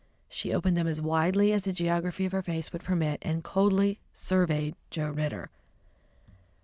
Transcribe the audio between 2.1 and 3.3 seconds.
of her face would permit,